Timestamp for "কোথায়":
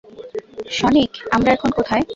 1.71-2.03